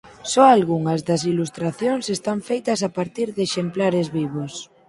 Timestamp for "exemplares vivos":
3.47-4.53